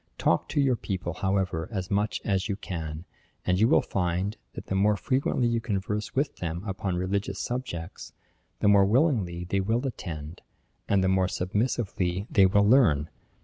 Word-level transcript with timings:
Talk 0.17 0.49
to 0.49 0.59
your 0.59 0.75
people, 0.75 1.13
however, 1.13 1.69
as 1.71 1.91
much 1.91 2.21
as 2.25 2.49
you 2.49 2.55
can; 2.55 3.05
and 3.45 3.59
you 3.59 3.67
will 3.67 3.83
find, 3.83 4.35
that 4.53 4.65
the 4.65 4.73
more 4.73 4.97
frequently 4.97 5.45
you 5.47 5.61
converse 5.61 6.15
with 6.15 6.37
them 6.37 6.63
upon 6.65 6.95
religious 6.95 7.37
subjects, 7.39 8.11
the 8.61 8.67
more 8.67 8.83
willingly 8.83 9.43
they 9.43 9.59
will 9.59 9.85
attend, 9.85 10.41
and 10.89 11.03
the 11.03 11.07
more 11.07 11.27
submissively 11.27 12.25
they 12.31 12.47
will 12.47 12.67
learn. 12.67 13.11